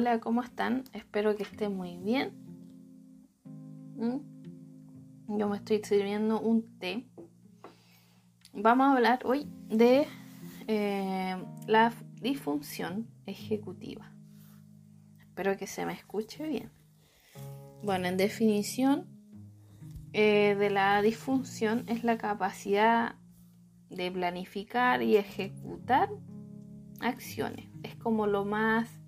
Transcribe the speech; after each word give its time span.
Hola, 0.00 0.18
¿cómo 0.18 0.42
están? 0.42 0.84
Espero 0.94 1.36
que 1.36 1.42
estén 1.42 1.76
muy 1.76 1.98
bien. 1.98 2.32
¿Mm? 3.96 5.36
Yo 5.38 5.46
me 5.46 5.58
estoy 5.58 5.82
sirviendo 5.84 6.40
un 6.40 6.78
té. 6.78 7.04
Vamos 8.54 8.86
a 8.86 8.92
hablar 8.96 9.18
hoy 9.26 9.46
de 9.68 10.06
eh, 10.68 11.36
la 11.66 11.92
disfunción 12.18 13.08
ejecutiva. 13.26 14.10
Espero 15.18 15.58
que 15.58 15.66
se 15.66 15.84
me 15.84 15.92
escuche 15.92 16.48
bien. 16.48 16.72
Bueno, 17.82 18.08
en 18.08 18.16
definición 18.16 19.06
eh, 20.14 20.56
de 20.58 20.70
la 20.70 21.02
disfunción 21.02 21.84
es 21.88 22.04
la 22.04 22.16
capacidad 22.16 23.16
de 23.90 24.10
planificar 24.10 25.02
y 25.02 25.18
ejecutar 25.18 26.08
acciones. 27.00 27.68
Es 27.82 27.96
como 27.96 28.26
lo 28.26 28.46
más 28.46 28.99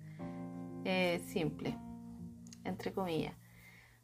eh, 0.85 1.21
simple, 1.25 1.77
entre 2.63 2.93
comillas. 2.93 3.35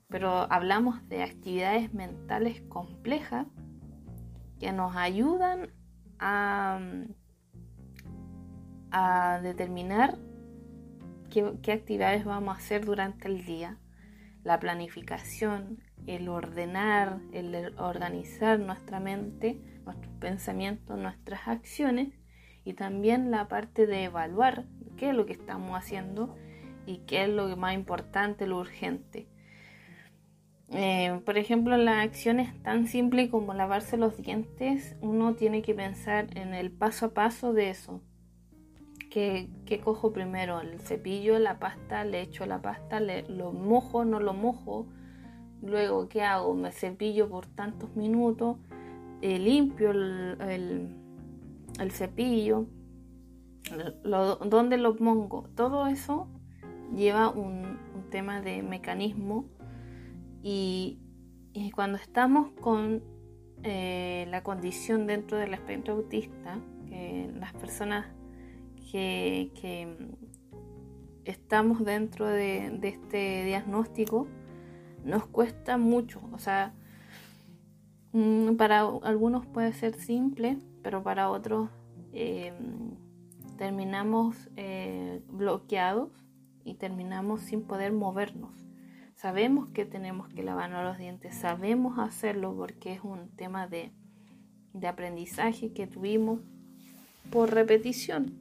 Pero 0.08 0.52
hablamos 0.52 1.08
de 1.08 1.24
actividades 1.24 1.94
mentales 1.94 2.62
complejas 2.62 3.46
que 4.60 4.72
nos 4.72 4.96
ayudan 4.96 5.72
a, 6.20 6.80
determinar 9.44 10.18
qué, 11.30 11.54
qué 11.62 11.72
actividades 11.74 12.26
vamos 12.26 12.56
a 12.56 12.60
hacer 12.60 12.86
durante 12.86 13.28
el 13.28 13.46
día. 13.46 13.78
La 14.44 14.60
planificación, 14.60 15.84
el 16.08 16.28
ordenar, 16.28 17.20
el 17.34 17.74
organizar 17.78 18.60
nuestra 18.60 19.00
mente, 19.00 19.62
nuestros 19.86 20.14
pensamientos, 20.16 20.98
nuestras 20.98 21.48
acciones 21.48 22.14
y 22.64 22.74
también 22.74 23.32
la 23.32 23.48
parte 23.48 23.86
de 23.86 24.06
evaluar 24.06 24.66
qué 24.98 25.10
es 25.10 25.16
lo 25.16 25.26
que 25.26 25.34
estamos 25.34 25.72
haciendo 25.78 26.36
y 26.90 26.98
qué 27.06 27.26
es 27.26 27.30
lo 27.30 27.56
más 27.56 27.76
importante, 27.76 28.48
lo 28.48 28.58
urgente. 28.58 29.28
Eh, 30.72 31.22
por 31.24 31.38
ejemplo, 31.38 31.78
las 31.78 32.04
acciones 32.04 32.60
tan 32.64 32.88
simples 32.88 33.30
como 33.30 33.54
lavarse 33.54 33.96
los 33.96 34.18
dientes, 34.18 34.96
uno 35.00 35.36
tiene 35.36 35.62
que 35.62 35.76
pensar 35.76 36.36
en 36.36 36.56
el 36.56 36.72
paso 36.72 37.08
a 37.08 37.14
paso 37.14 37.54
de 37.54 37.70
eso. 37.70 38.02
¿Qué, 39.12 39.50
cojo 39.84 40.14
primero? 40.14 40.62
¿El 40.62 40.80
cepillo, 40.80 41.38
la 41.38 41.60
pasta? 41.60 42.04
¿Le 42.06 42.22
echo 42.22 42.48
la 42.48 42.62
pasta? 42.62 43.00
Le, 43.00 43.22
¿Lo 43.30 43.52
mojo? 43.52 44.04
¿No 44.04 44.20
lo 44.20 44.34
mojo? 44.34 44.88
Luego, 45.62 46.10
¿qué 46.10 46.24
hago? 46.24 46.56
¿Me 46.56 46.72
cepillo 46.72 47.30
por 47.30 47.46
tantos 47.46 47.96
minutos? 47.96 48.58
Eh, 49.22 49.38
¿Limpio 49.38 49.92
el, 49.92 50.90
cepillo? 51.92 52.66
¿Dónde 54.04 54.78
lo 54.78 54.96
pongo? 54.96 55.50
Todo 55.56 55.86
eso 55.86 56.28
lleva 56.96 57.30
un, 57.30 57.78
tema 58.10 58.42
de 58.42 58.64
mecanismo 58.64 59.46
y, 60.42 60.98
cuando 61.76 61.98
estamos 61.98 62.50
con 62.60 63.04
eh, 63.62 64.26
la 64.30 64.42
condición 64.42 65.06
dentro 65.06 65.38
del 65.38 65.54
espectro 65.54 65.94
autista, 65.94 66.60
que 66.88 67.30
las 67.36 67.54
personas 67.54 68.08
que, 68.92 69.52
estamos 71.26 71.86
dentro 71.86 72.26
de, 72.26 72.80
este 72.82 73.46
diagnóstico, 73.46 74.28
nos 75.04 75.28
cuesta 75.28 75.78
mucho. 75.78 76.20
O 76.34 76.40
sea, 76.40 76.74
mm, 78.14 78.56
para 78.56 78.80
algunos 79.04 79.46
puede 79.46 79.74
ser 79.74 79.94
simple, 79.94 80.58
pero 80.82 81.04
para 81.04 81.30
otros 81.30 81.70
eh, 82.14 82.54
terminamos 83.58 84.50
eh, 84.56 85.22
bloqueados 85.30 86.10
y 86.64 86.76
terminamos 86.76 87.42
sin 87.42 87.64
poder 87.64 87.92
movernos. 87.92 88.54
Sabemos 89.16 89.70
que 89.70 89.86
tenemos 89.86 90.30
que 90.30 90.44
lavarnos 90.44 90.84
los 90.84 90.98
dientes, 90.98 91.36
sabemos 91.36 92.00
hacerlo 92.00 92.56
porque 92.56 92.94
es 92.94 93.02
un 93.04 93.30
tema 93.36 93.68
de, 93.68 93.92
de 94.74 94.88
aprendizaje 94.88 95.74
que 95.74 95.88
tuvimos 95.88 96.40
por 97.30 97.54
repetición. 97.54 98.34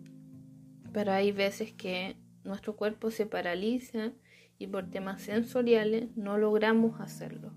Pero 0.92 1.12
hay 1.12 1.32
veces 1.32 1.72
que 1.72 2.16
nuestro 2.44 2.76
cuerpo 2.76 3.10
se 3.10 3.26
paraliza 3.26 4.12
y 4.58 4.66
por 4.66 4.90
temas 4.90 5.22
sensoriales 5.22 6.16
no 6.16 6.38
logramos 6.38 7.00
hacerlo. 7.00 7.52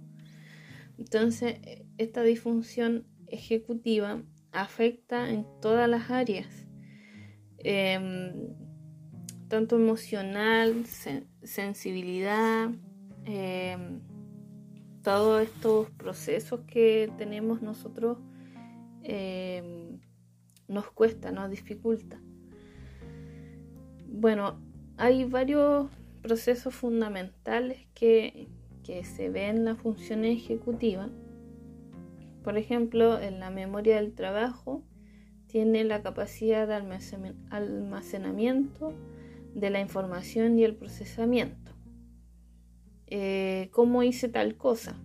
Entonces, 0.97 1.59
esta 1.97 2.21
disfunción 2.21 3.05
ejecutiva 3.27 4.21
afecta 4.51 5.29
en 5.29 5.45
todas 5.61 5.89
las 5.89 6.11
áreas. 6.11 6.67
Em, 7.57 8.33
tanto 9.51 9.75
emocional, 9.75 10.85
sensibilidad, 11.43 12.71
em, 13.25 13.99
todos 15.03 15.41
estos 15.41 15.89
procesos 15.91 16.61
que 16.61 17.11
tenemos 17.17 17.61
nosotros 17.61 18.17
em, 19.03 19.99
nos 20.69 20.89
cuesta, 20.91 21.33
nos 21.33 21.49
dificulta. 21.49 22.17
Bueno, 24.07 24.57
hay 24.95 25.25
varios 25.25 25.89
procesos 26.21 26.73
fundamentales 26.73 27.89
que, 27.93 28.47
que 28.85 29.03
se 29.03 29.29
ven 29.29 29.57
en 29.57 29.65
la 29.65 29.75
función 29.75 30.23
ejecutiva. 30.23 31.09
Por 32.41 32.57
ejemplo, 32.57 33.19
en 33.19 33.41
la 33.41 33.49
memoria 33.49 33.97
del 33.97 34.13
trabajo 34.13 34.81
tiene 35.47 35.83
la 35.83 36.01
capacidad 36.01 36.69
de 36.69 36.75
almacenamiento 37.49 38.93
de 39.53 39.69
la 39.69 39.79
información 39.79 40.57
y 40.57 40.63
el 40.63 40.75
procesamiento. 40.75 41.71
Eh, 43.07 43.69
¿Cómo 43.71 44.03
hice 44.03 44.29
tal 44.29 44.55
cosa? 44.55 44.95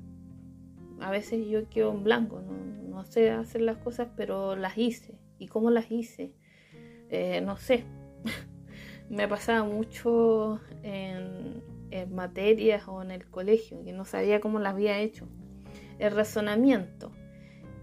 A 1.01 1.11
veces 1.11 1.47
yo 1.49 1.69
quedo 1.69 1.93
en 1.93 2.05
blanco, 2.05 2.41
no, 2.41 3.05
sé 3.05 3.31
hacer 3.31 3.61
las 3.61 3.79
cosas, 3.79 4.09
pero 4.17 4.57
las 4.57 4.79
hice. 4.79 5.19
¿Y 5.39 5.49
cómo 5.49 5.71
las 5.71 5.91
hice? 5.91 6.33
Eh, 7.11 7.41
no 7.43 7.57
sé. 7.57 7.85
Me 9.11 9.29
pasaba 9.29 9.65
mucho 9.69 10.61
en, 10.83 11.63
en 11.91 12.15
materias 12.15 12.89
o 12.89 13.03
en 13.03 13.11
el 13.11 13.29
colegio, 13.29 13.85
que 13.85 13.93
no 13.93 14.05
sabía 14.05 14.41
cómo 14.41 14.59
las 14.59 14.73
había 14.73 14.99
hecho. 14.99 15.29
El 15.99 16.13
razonamiento, 16.13 17.13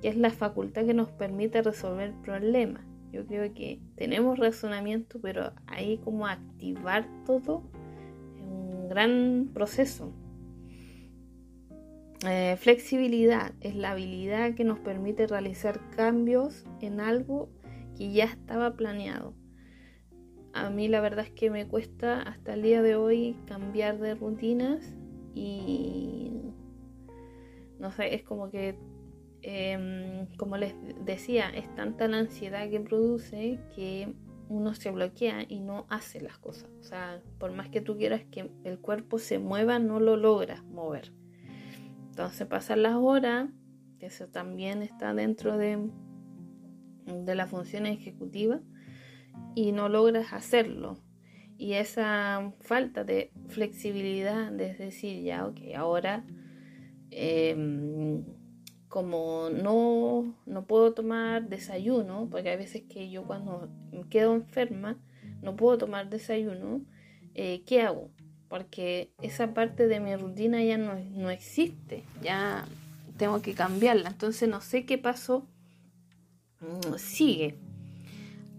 que 0.01 0.09
es 0.09 0.17
la 0.17 0.31
facultad 0.31 0.85
que 0.85 0.93
nos 0.93 1.09
permite 1.11 1.61
resolver 1.61 2.13
problemas 2.23 2.92
yo 3.13 3.27
creo 3.27 3.53
que 3.53 3.79
tenemos 3.95 4.39
razonamiento, 4.39 5.21
pero 5.21 5.53
ahí 5.67 5.99
como 6.03 6.25
activar 6.25 7.07
todo 7.25 7.63
es 8.35 8.41
un 8.41 8.89
gran 8.89 9.51
proceso. 9.53 10.11
Eh, 12.27 12.55
flexibilidad 12.57 13.53
es 13.61 13.75
la 13.75 13.91
habilidad 13.91 14.55
que 14.55 14.63
nos 14.63 14.79
permite 14.79 15.27
realizar 15.27 15.79
cambios 15.95 16.65
en 16.81 16.99
algo 16.99 17.49
que 17.95 18.11
ya 18.11 18.25
estaba 18.25 18.75
planeado. 18.75 19.35
A 20.53 20.71
mí 20.71 20.87
la 20.87 20.99
verdad 20.99 21.25
es 21.25 21.31
que 21.31 21.51
me 21.51 21.67
cuesta 21.67 22.19
hasta 22.21 22.55
el 22.55 22.63
día 22.63 22.81
de 22.81 22.95
hoy 22.95 23.37
cambiar 23.45 23.99
de 23.99 24.15
rutinas 24.15 24.95
y 25.35 26.31
no 27.79 27.91
sé, 27.91 28.15
es 28.15 28.23
como 28.23 28.49
que 28.49 28.75
Em, 29.45 30.25
como 30.37 30.55
les 30.55 30.73
decía, 31.03 31.49
es 31.49 31.73
tanta 31.75 32.07
la 32.07 32.19
ansiedad 32.19 32.69
que 32.69 32.79
produce 32.79 33.59
que 33.75 34.13
uno 34.47 34.73
se 34.73 34.89
bloquea 34.89 35.45
y 35.47 35.59
no 35.59 35.85
hace 35.89 36.21
las 36.21 36.37
cosas. 36.37 36.69
O 36.79 36.83
sea, 36.83 37.21
por 37.39 37.51
más 37.51 37.67
que 37.67 37.81
tú 37.81 37.97
quieras 37.97 38.23
que 38.31 38.49
el 38.63 38.79
cuerpo 38.79 39.19
se 39.19 39.39
mueva, 39.39 39.79
no 39.79 39.99
lo 39.99 40.15
logras 40.15 40.63
mover. 40.63 41.11
Entonces 42.05 42.47
pasan 42.47 42.83
las 42.83 42.95
horas, 42.95 43.49
que 43.99 44.05
eso 44.05 44.27
también 44.27 44.81
está 44.81 45.13
dentro 45.13 45.57
de, 45.57 45.89
de 47.05 47.35
la 47.35 47.45
función 47.45 47.85
ejecutiva, 47.85 48.61
y 49.55 49.73
no 49.73 49.89
logras 49.89 50.31
hacerlo. 50.31 50.99
Y 51.57 51.73
esa 51.73 52.53
falta 52.61 53.03
de 53.03 53.33
flexibilidad, 53.49 54.53
de 54.53 54.73
decir, 54.73 55.21
ya, 55.21 55.45
ok, 55.45 55.59
ahora... 55.75 56.25
Eh, 57.11 58.23
como 58.93 59.49
no, 59.49 60.35
no 60.45 60.67
puedo 60.67 60.93
tomar 60.93 61.49
desayuno, 61.49 62.27
porque 62.29 62.49
hay 62.49 62.57
veces 62.57 62.83
que 62.83 63.09
yo 63.09 63.23
cuando 63.23 63.67
quedo 64.11 64.35
enferma 64.35 64.99
no 65.41 65.55
puedo 65.55 65.79
tomar 65.79 66.11
desayuno, 66.11 66.85
eh, 67.33 67.63
¿qué 67.65 67.81
hago? 67.81 68.11
Porque 68.49 69.11
esa 69.23 69.55
parte 69.55 69.87
de 69.87 69.99
mi 69.99 70.15
rutina 70.15 70.63
ya 70.63 70.77
no, 70.77 70.93
no 70.93 71.31
existe, 71.31 72.03
ya 72.21 72.67
tengo 73.17 73.41
que 73.41 73.55
cambiarla. 73.55 74.09
Entonces 74.09 74.47
no 74.47 74.61
sé 74.61 74.85
qué 74.85 74.99
pasó, 74.99 75.47
mm, 76.59 76.93
sigue. 76.97 77.57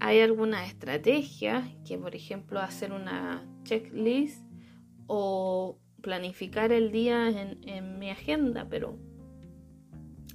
Hay 0.01 0.19
algunas 0.19 0.67
estrategias 0.67 1.65
que, 1.87 1.97
por 1.97 2.17
ejemplo, 2.17 2.59
hacer 2.59 2.91
una 2.91 3.47
checklist 3.63 4.43
o 5.07 5.79
planificar 6.03 6.73
el 6.73 6.91
día 6.91 7.29
en 7.29 8.01
mi 8.01 8.11
agenda, 8.11 8.67
pero 8.69 8.99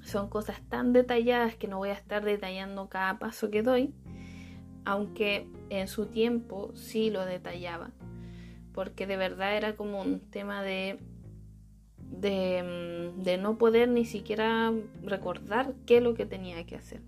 son 0.09 0.29
cosas 0.29 0.61
tan 0.69 0.93
detalladas 0.93 1.55
que 1.55 1.67
no 1.67 1.77
voy 1.77 1.89
a 1.89 1.93
estar 1.93 2.25
detallando 2.25 2.89
cada 2.89 3.19
paso 3.19 3.49
que 3.49 3.63
doy, 3.63 3.93
aunque 4.85 5.47
en 5.69 5.87
su 5.87 6.07
tiempo 6.07 6.71
sí 6.75 7.09
lo 7.09 7.25
detallaba. 7.25 7.91
porque 8.73 9.07
de 9.07 9.17
verdad 9.17 9.57
era 9.57 9.75
como 9.75 10.01
un 10.01 10.19
tema 10.19 10.63
de, 10.63 10.99
de, 11.97 13.11
de 13.17 13.37
no 13.37 13.57
poder 13.57 13.89
ni 13.89 14.05
siquiera 14.05 14.71
recordar 15.03 15.73
qué 15.85 15.97
es 15.97 16.03
lo 16.03 16.13
que 16.13 16.25
tenía 16.25 16.65
que 16.65 16.75
hacer. 16.75 17.01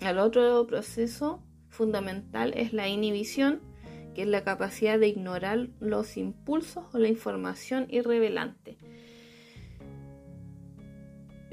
El 0.00 0.18
otro 0.18 0.66
proceso 0.66 1.42
fundamental 1.68 2.54
es 2.56 2.72
la 2.72 2.88
inhibición, 2.88 3.60
que 4.14 4.22
es 4.22 4.28
la 4.28 4.42
capacidad 4.42 4.98
de 4.98 5.08
ignorar 5.08 5.68
los 5.80 6.16
impulsos 6.16 6.84
o 6.92 6.98
la 6.98 7.08
información 7.08 7.86
irrelevante. 7.90 8.76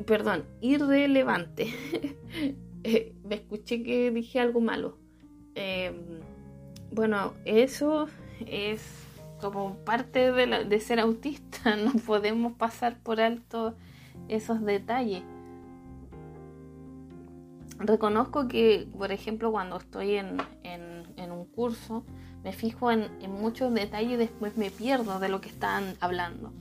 Perdón, 0.05 0.45
irrelevante. 0.61 1.67
Eh, 2.83 3.13
me 3.23 3.35
escuché 3.35 3.83
que 3.83 4.09
dije 4.09 4.39
algo 4.39 4.59
malo. 4.59 4.97
Em, 5.53 6.19
bueno, 6.91 7.35
eso 7.45 8.07
es 8.47 8.81
como 9.39 9.75
parte 9.85 10.31
de, 10.31 10.65
de 10.65 10.79
ser 10.79 10.99
autista. 10.99 11.75
No 11.85 11.91
podemos 12.03 12.53
pasar 12.53 12.97
por 13.03 13.21
alto 13.21 13.75
esos 14.29 14.65
detalles 14.65 15.21
reconozco 17.85 18.47
que, 18.47 18.87
por 18.97 19.11
ejemplo, 19.11 19.51
cuando 19.51 19.77
estoy 19.77 20.15
en, 20.15 20.37
un 21.31 21.45
curso, 21.45 22.03
me 22.43 22.51
fijo 22.51 22.91
en, 22.91 23.09
muchos 23.29 23.73
detalles 23.73 24.13
y 24.13 24.15
después 24.17 24.57
me 24.57 24.69
pierdo 24.69 25.19
de 25.19 25.29
lo 25.29 25.41
que 25.41 25.49
están 25.49 25.95
hablando. 25.99 26.51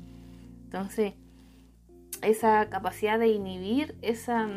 Entonces, 0.65 1.15
esa 2.23 2.69
capacidad 2.69 3.19
de 3.19 3.29
inhibir 3.29 3.97
esa, 4.03 4.49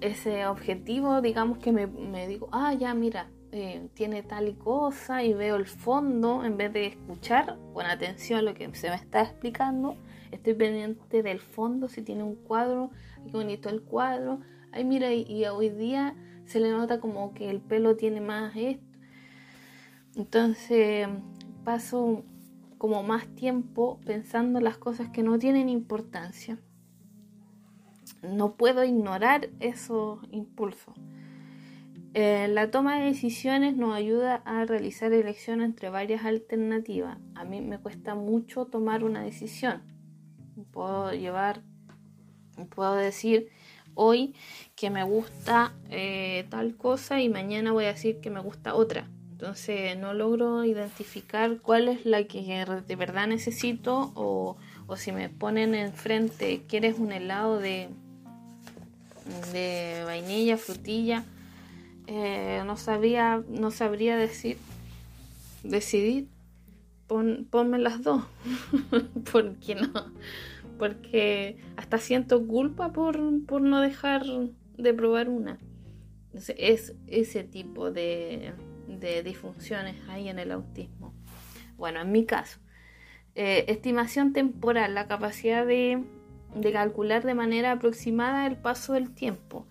ese 0.00 0.46
objetivo, 0.46 1.20
digamos 1.20 1.58
que 1.58 1.72
me, 1.72 2.26
digo, 2.26 2.48
ah, 2.52 2.74
ya, 2.74 2.94
mira, 2.94 3.28
eh, 3.52 3.88
tiene 3.94 4.22
tal 4.22 4.48
y 4.48 4.54
cosa 4.54 5.24
y 5.24 5.34
veo 5.34 5.56
el 5.56 5.66
fondo 5.66 6.44
en 6.44 6.56
vez 6.56 6.72
de 6.72 6.86
escuchar 6.86 7.58
con 7.74 7.86
atención 7.86 8.44
lo 8.44 8.54
que 8.54 8.72
se 8.74 8.90
me 8.90 8.96
está 8.96 9.22
explicando. 9.22 9.96
Estoy 10.30 10.54
pendiente 10.54 11.22
del 11.22 11.40
fondo, 11.40 11.88
si 11.88 12.02
tiene 12.02 12.22
un 12.22 12.36
cuadro, 12.36 12.90
qué 13.26 13.32
bonito 13.32 13.68
el 13.68 13.82
cuadro, 13.82 14.40
ay 14.72 14.84
mira, 14.84 15.12
y, 15.12 15.44
hoy 15.46 15.70
día 15.70 16.14
se 16.46 16.60
le 16.60 16.70
nota 16.70 17.00
como 17.00 17.34
que 17.34 17.50
el 17.50 17.60
pelo 17.60 17.96
tiene 17.96 18.20
más 18.20 18.54
esto. 18.56 18.84
Entonces 20.16 21.08
paso 21.64 22.24
como 22.80 23.02
más 23.02 23.26
tiempo 23.34 24.00
pensando 24.06 24.58
las 24.58 24.78
cosas 24.78 25.10
que 25.10 25.22
no 25.22 25.38
tienen 25.38 25.68
importancia. 25.68 26.58
No 28.22 28.54
puedo 28.54 28.84
ignorar 28.84 29.50
esos 29.60 30.20
impulsos. 30.30 30.94
Eh, 32.14 32.48
la 32.48 32.70
toma 32.70 32.98
de 32.98 33.04
decisiones 33.04 33.76
nos 33.76 33.94
ayuda 33.94 34.36
a 34.46 34.64
realizar 34.64 35.12
elecciones 35.12 35.66
entre 35.66 35.90
varias 35.90 36.24
alternativas. 36.24 37.18
A 37.34 37.44
mí 37.44 37.60
me 37.60 37.78
cuesta 37.78 38.14
mucho 38.14 38.64
tomar 38.64 39.04
una 39.04 39.22
decisión. 39.22 39.82
Puedo 40.70 41.12
llevar, 41.12 41.60
puedo 42.74 42.94
decir, 42.94 43.50
hoy 43.94 44.34
que 44.74 44.88
me 44.88 45.04
gusta 45.04 45.74
eh, 45.90 46.46
tal 46.48 46.78
cosa 46.78 47.20
y 47.20 47.28
mañana 47.28 47.72
voy 47.72 47.84
a 47.84 47.88
decir 47.88 48.20
que 48.22 48.30
me 48.30 48.40
gusta 48.40 48.74
otra. 48.74 49.06
Entonces 49.40 49.96
no 49.96 50.12
logro 50.12 50.66
identificar 50.66 51.60
cuál 51.62 51.88
es 51.88 52.04
la 52.04 52.24
que 52.24 52.42
de 52.86 52.96
verdad 52.96 53.26
necesito 53.26 54.12
o, 54.14 54.58
si 54.98 55.12
me 55.12 55.30
ponen 55.30 55.74
enfrente, 55.74 56.64
¿quieres 56.68 56.98
un 56.98 57.10
helado 57.10 57.58
de, 57.58 57.88
de 59.54 60.02
vainilla, 60.04 60.58
frutilla? 60.58 61.24
Eh, 62.06 62.62
no, 62.66 62.76
sabía, 62.76 63.42
no 63.48 63.70
sabría 63.70 64.18
decir, 64.18 64.58
decidir. 65.62 66.28
ponme 67.06 67.78
las 67.78 68.02
dos, 68.02 68.22
porque 69.32 69.74
no, 69.74 70.12
porque 70.78 71.56
hasta 71.76 71.96
siento 71.96 72.46
culpa 72.46 72.92
por, 72.92 73.18
no 73.18 73.80
dejar 73.80 74.22
de 74.76 74.92
probar 74.92 75.30
una. 75.30 75.58
es 76.34 76.94
ese 77.06 77.42
tipo 77.42 77.90
de, 77.90 78.52
disfunciones 78.98 79.96
ahí 80.08 80.28
en 80.28 80.38
el 80.38 80.52
autismo. 80.52 81.14
Bueno, 81.76 82.00
en 82.00 82.12
mi 82.12 82.24
caso, 82.24 82.58
eh, 83.34 83.64
estimación 83.68 84.32
temporal, 84.32 84.94
la 84.94 85.06
capacidad 85.06 85.66
de, 85.66 86.04
calcular 86.72 87.24
de 87.24 87.34
manera 87.34 87.72
aproximada 87.72 88.46
el 88.46 88.56
paso 88.56 88.94
del 88.94 89.12
tiempo. 89.14 89.66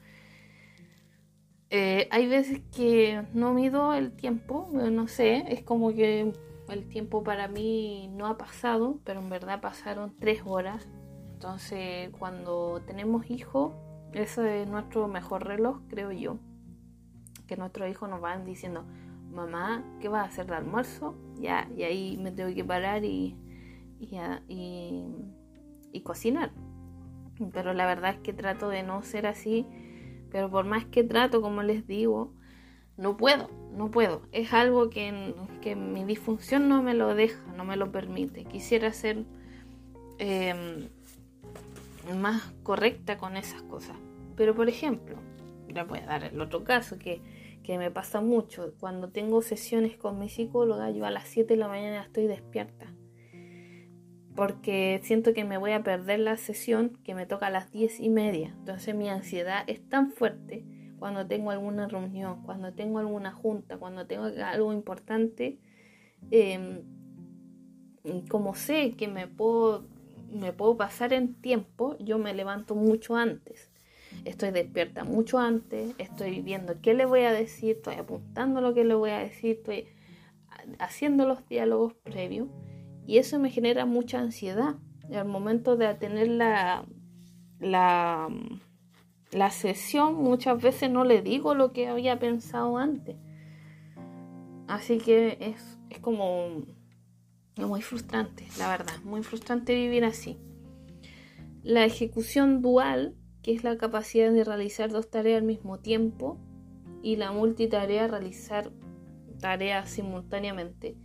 Eh, 1.71 2.07
hay 2.09 2.27
veces 2.27 2.61
que 2.75 3.23
no 3.33 3.53
mido 3.53 3.93
el 3.93 4.11
tiempo, 4.11 4.69
no 4.73 5.07
sé, 5.07 5.45
es 5.49 5.61
como 5.61 5.93
que 5.93 6.33
el 6.69 6.87
tiempo 6.87 7.23
para 7.23 7.47
mí 7.47 8.09
no 8.13 8.25
ha 8.27 8.37
pasado, 8.37 8.99
pero 9.03 9.19
en 9.19 9.29
verdad 9.29 9.61
pasaron 9.61 10.15
tres 10.17 10.41
horas 10.45 10.87
entonces, 11.39 12.09
cuando 12.19 12.81
tenemos 12.85 13.31
hijos, 13.31 13.71
ese 14.11 14.63
es 14.63 14.67
nuestro 14.67 15.07
mejor 15.07 15.47
reloj, 15.47 15.79
creo 15.87 16.11
yo. 16.11 16.35
Que 17.47 17.55
nuestros 17.55 17.89
hijos 17.89 18.09
nos 18.09 18.19
van 18.19 18.43
diciendo, 18.43 18.83
mamá, 19.31 19.83
¿qué 19.99 20.09
vas 20.09 20.23
a 20.23 20.29
hacer 20.29 20.47
de 20.47 20.55
almuerzo? 20.55 21.15
Ya, 21.35 21.69
y 21.75 21.83
ahí 21.83 22.17
me 22.17 22.31
tengo 22.31 22.53
que 22.53 22.65
parar 22.65 23.03
y, 23.05 23.35
y, 23.99 25.03
y 25.91 26.01
cocinar. 26.01 26.51
Pero 27.53 27.73
la 27.73 27.85
verdad 27.85 28.15
es 28.15 28.19
que 28.19 28.33
trato 28.33 28.69
de 28.69 28.83
no 28.83 29.01
ser 29.01 29.27
así. 29.27 29.65
Pero 30.31 30.49
por 30.49 30.65
más 30.65 30.85
que 30.85 31.03
trato, 31.03 31.41
como 31.41 31.63
les 31.63 31.87
digo, 31.87 32.33
no 32.97 33.17
puedo, 33.17 33.49
no 33.71 33.89
puedo. 33.89 34.21
Es 34.31 34.53
algo 34.53 34.89
que, 34.89 35.33
que 35.61 35.75
mi 35.75 36.03
disfunción 36.03 36.67
no 36.67 36.83
me 36.83 36.93
lo 36.93 37.15
deja, 37.15 37.41
no 37.55 37.63
me 37.63 37.77
lo 37.77 37.91
permite. 37.91 38.45
Quisiera 38.45 38.91
ser 38.91 39.23
eh, 40.19 40.89
más 42.15 42.43
correcta 42.63 43.17
con 43.17 43.37
esas 43.37 43.61
cosas. 43.63 43.95
Pero 44.35 44.53
por 44.53 44.69
ejemplo, 44.69 45.15
le 45.67 45.83
voy 45.83 45.99
a 45.99 46.05
dar 46.05 46.23
el 46.25 46.39
otro 46.41 46.63
caso 46.63 46.99
que, 46.99 47.21
que 47.69 47.77
me 47.77 47.91
pasa 47.91 48.19
mucho. 48.19 48.73
Cuando 48.79 49.09
tengo 49.09 49.43
sesiones 49.43 49.95
con 49.95 50.17
mi 50.17 50.27
psicóloga, 50.27 50.89
yo 50.89 51.05
a 51.05 51.11
las 51.11 51.27
7 51.27 51.53
de 51.53 51.59
la 51.59 51.67
mañana 51.67 52.01
estoy 52.01 52.25
despierta. 52.25 52.95
Porque 54.35 54.99
siento 55.03 55.35
que 55.35 55.43
me 55.43 55.59
voy 55.59 55.73
a 55.73 55.83
perder 55.83 56.21
la 56.21 56.35
sesión 56.37 56.97
que 57.03 57.13
me 57.13 57.27
toca 57.27 57.45
a 57.45 57.51
las 57.51 57.71
10 57.71 57.99
y 57.99 58.09
media. 58.09 58.55
Entonces 58.57 58.95
mi 58.95 59.07
ansiedad 59.07 59.65
es 59.67 59.87
tan 59.87 60.09
fuerte 60.09 60.65
cuando 60.97 61.27
tengo 61.27 61.51
alguna 61.51 61.87
reunión, 61.87 62.41
cuando 62.41 62.73
tengo 62.73 62.97
alguna 62.97 63.33
junta, 63.33 63.77
cuando 63.77 64.07
tengo 64.07 64.23
algo 64.23 64.73
importante. 64.73 65.59
Em, 66.31 66.81
como 68.29 68.55
sé 68.55 68.95
que 68.95 69.07
me 69.07 69.27
puedo 69.27 69.85
me 70.31 70.53
puedo 70.53 70.75
pasar 70.75 71.13
en 71.13 71.35
tiempo, 71.35 71.97
yo 71.99 72.17
me 72.17 72.33
levanto 72.33 72.73
mucho 72.73 73.15
antes. 73.15 73.68
Estoy 74.25 74.51
despierta 74.51 75.03
mucho 75.03 75.39
antes, 75.39 75.95
estoy 75.97 76.41
viendo 76.41 76.81
qué 76.81 76.93
le 76.93 77.05
voy 77.05 77.21
a 77.21 77.31
decir, 77.31 77.77
estoy 77.77 77.95
apuntando 77.95 78.61
lo 78.61 78.73
que 78.73 78.83
le 78.83 78.93
voy 78.93 79.11
a 79.11 79.19
decir, 79.19 79.57
estoy 79.57 79.87
haciendo 80.79 81.25
los 81.25 81.47
diálogos 81.47 81.93
previos 81.93 82.47
y 83.07 83.17
eso 83.17 83.39
me 83.39 83.49
genera 83.49 83.85
mucha 83.85 84.19
ansiedad. 84.19 84.75
Al 85.11 85.27
momento 85.27 85.75
de 85.75 85.93
tener 85.95 86.27
la, 86.27 86.85
la, 87.59 88.29
la 89.31 89.49
sesión, 89.49 90.15
muchas 90.15 90.61
veces 90.61 90.91
no 90.91 91.03
le 91.03 91.21
digo 91.21 91.55
lo 91.55 91.73
que 91.73 91.87
había 91.87 92.19
pensado 92.19 92.77
antes. 92.77 93.15
Así 94.67 94.99
que 94.99 95.37
es, 95.41 95.79
es 95.89 95.99
como 95.99 96.63
muy 97.55 97.81
frustrante, 97.81 98.45
la 98.57 98.69
verdad, 98.69 98.93
muy 99.03 99.23
frustrante 99.23 99.73
vivir 99.73 100.05
así. 100.05 100.37
La 101.63 101.85
ejecución 101.85 102.61
dual, 102.61 103.15
que 103.41 103.53
es 103.53 103.63
la 103.63 103.77
capacidad 103.77 104.31
de 104.31 104.43
realizar 104.43 104.89
dos 104.89 105.09
tareas 105.09 105.39
al 105.39 105.47
mismo 105.47 105.79
tiempo, 105.79 106.37
y 107.01 107.15
la 107.15 107.31
multitarea, 107.31 108.07
realizar 108.07 108.71
tareas 109.39 109.89
simultáneamente. 109.89 110.95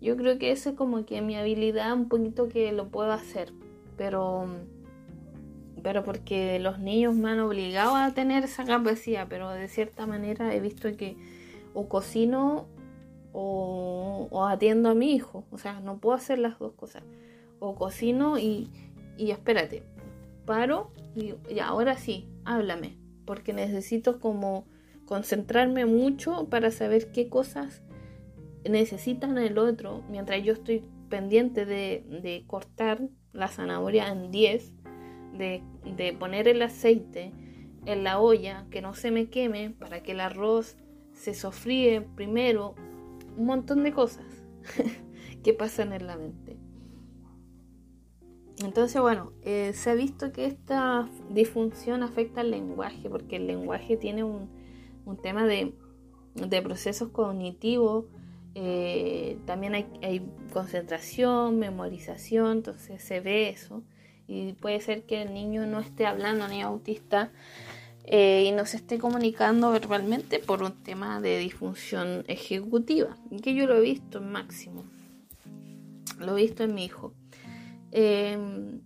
Yo 0.00 0.16
creo 0.16 0.38
que 0.38 0.50
eso 0.50 0.70
es 0.70 0.76
como 0.76 1.06
que 1.06 1.22
mi 1.22 1.36
habilidad 1.36 1.92
un 1.94 2.08
poquito 2.08 2.48
que 2.48 2.72
lo 2.72 2.88
puedo 2.88 3.12
hacer, 3.12 3.52
pero 3.96 4.46
pero 5.82 6.04
porque 6.04 6.60
los 6.60 6.78
niños 6.78 7.14
me 7.16 7.30
han 7.30 7.40
obligado 7.40 7.96
a 7.96 8.12
tener 8.12 8.44
esa 8.44 8.64
capacidad, 8.64 9.26
pero 9.28 9.50
de 9.50 9.66
cierta 9.66 10.06
manera 10.06 10.54
he 10.54 10.60
visto 10.60 10.96
que 10.96 11.16
o 11.74 11.88
cocino 11.88 12.66
o, 13.32 14.46
atiendo 14.48 14.90
a 14.90 14.94
mi 14.94 15.12
hijo. 15.12 15.44
O 15.50 15.58
sea, 15.58 15.80
no 15.80 15.98
puedo 15.98 16.14
hacer 16.14 16.38
las 16.38 16.58
dos 16.60 16.74
cosas. 16.74 17.02
O 17.58 17.74
cocino 17.74 18.38
y, 18.38 18.70
y 19.16 19.32
espérate, 19.32 19.82
paro 20.46 20.92
y, 21.14 21.34
ahora 21.60 21.96
sí, 21.96 22.28
háblame. 22.44 22.98
Porque 23.24 23.52
necesito 23.52 24.20
como 24.20 24.66
concentrarme 25.06 25.86
mucho 25.86 26.48
para 26.48 26.70
saber 26.70 27.12
qué 27.12 27.28
cosas 27.28 27.82
necesitan 28.68 29.38
el 29.38 29.58
otro. 29.58 30.02
Mientras 30.08 30.42
yo 30.42 30.52
estoy 30.52 30.84
pendiente 31.08 31.66
de, 31.66 32.04
de 32.22 32.44
cortar 32.46 33.00
la 33.32 33.48
zanahoria 33.48 34.08
en 34.08 34.30
10, 34.30 34.72
de, 35.38 35.62
de 35.96 36.12
poner 36.12 36.48
el 36.48 36.62
aceite 36.62 37.32
en 37.86 38.04
la 38.04 38.20
olla, 38.20 38.66
que 38.70 38.82
no 38.82 38.94
se 38.94 39.10
me 39.10 39.28
queme, 39.28 39.70
para 39.70 40.02
que 40.02 40.12
el 40.12 40.20
arroz 40.20 40.76
se 41.12 41.34
sofríe 41.34 42.00
primero 42.00 42.74
un 43.36 43.46
montón 43.46 43.82
de 43.82 43.92
cosas. 43.92 44.26
qué 45.42 45.52
pasa 45.52 45.82
en 45.82 46.06
la 46.06 46.16
mente. 46.16 46.61
Entonces, 48.64 49.00
bueno, 49.00 49.32
eh, 49.42 49.72
se 49.74 49.90
ha 49.90 49.94
visto 49.94 50.32
que 50.32 50.46
esta 50.46 51.08
disfunción 51.30 52.02
afecta 52.02 52.40
al 52.40 52.50
lenguaje, 52.50 53.08
porque 53.08 53.36
el 53.36 53.46
lenguaje 53.46 53.96
tiene 53.96 54.24
un, 54.24 54.48
tema 55.22 55.46
de, 55.46 55.72
procesos 56.62 57.08
cognitivos, 57.08 58.06
eh, 58.54 59.38
también 59.46 59.74
hay, 59.74 59.86
hay, 60.02 60.26
concentración, 60.52 61.58
memorización, 61.58 62.58
entonces 62.58 63.02
se 63.02 63.20
ve 63.20 63.48
eso. 63.48 63.82
Y 64.28 64.52
puede 64.54 64.80
ser 64.80 65.04
que 65.04 65.22
el 65.22 65.34
niño 65.34 65.66
no 65.66 65.80
esté 65.80 66.06
hablando 66.06 66.48
ni 66.48 66.62
autista 66.62 67.32
eh, 68.04 68.44
y 68.48 68.52
no 68.52 68.66
se 68.66 68.78
esté 68.78 68.98
comunicando 68.98 69.70
verbalmente 69.70 70.40
por 70.40 70.62
un 70.62 70.72
tema 70.82 71.20
de 71.20 71.38
disfunción 71.38 72.24
ejecutiva, 72.26 73.16
que 73.42 73.54
yo 73.54 73.66
lo 73.66 73.76
he 73.76 73.80
visto 73.80 74.18
en 74.18 74.32
máximo, 74.32 74.84
lo 76.18 76.36
he 76.36 76.42
visto 76.42 76.64
en 76.64 76.74
mi 76.74 76.84
hijo. 76.84 77.14
Em, 77.92 78.82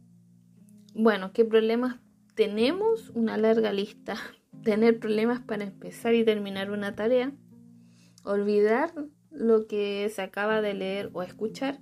bueno, 0.95 1.33
¿qué 1.33 1.47
problemas 1.47 1.97
tenemos? 2.35 3.11
Una 3.15 3.39
larga 3.39 3.73
lista. 3.73 4.17
Tener 4.63 4.99
problemas 4.99 5.41
para 5.41 5.65
empezar 5.65 6.15
y 6.15 6.25
terminar 6.25 6.71
una 6.71 6.95
tarea. 6.95 7.33
Olvidar 8.25 8.93
lo 9.31 9.67
que 9.67 10.11
se 10.15 10.21
acaba 10.21 10.61
de 10.61 10.75
leer 10.75 11.11
o 11.15 11.23
escuchar 11.23 11.81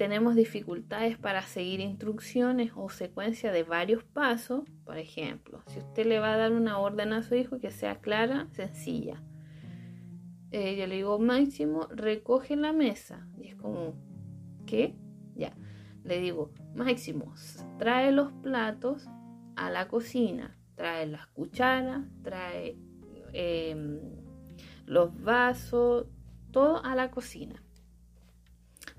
tenemos 0.00 0.34
dificultades 0.34 1.18
para 1.18 1.42
seguir 1.42 1.80
instrucciones 1.80 2.72
o 2.74 2.88
secuencia 2.88 3.52
de 3.52 3.64
varios 3.64 4.02
pasos, 4.02 4.62
por 4.86 4.96
ejemplo, 4.96 5.62
si 5.66 5.78
usted 5.78 6.06
le 6.06 6.18
va 6.18 6.32
a 6.32 6.38
dar 6.38 6.52
una 6.52 6.78
orden 6.78 7.12
a 7.12 7.22
su 7.22 7.34
hijo 7.34 7.58
que 7.58 7.70
sea 7.70 7.96
clara, 7.96 8.48
sencilla. 8.52 9.22
Eh, 10.52 10.76
yo 10.76 10.86
le 10.86 10.94
digo, 10.94 11.18
Máximo, 11.18 11.86
recoge 11.90 12.56
la 12.56 12.72
mesa. 12.72 13.28
Y 13.36 13.48
es 13.48 13.56
como, 13.56 13.92
¿qué? 14.64 14.96
Le 16.04 16.20
digo, 16.20 16.50
Máximo, 16.74 17.34
trae 17.78 18.12
los 18.12 18.32
platos 18.32 19.08
a 19.56 19.70
la 19.70 19.88
cocina, 19.88 20.56
trae 20.74 21.06
las 21.06 21.26
cucharas, 21.28 22.06
trae 22.22 22.76
em, 23.32 23.98
los 24.86 25.22
vasos, 25.22 26.06
todo 26.50 26.84
a 26.84 26.94
la 26.94 27.10
cocina. 27.10 27.62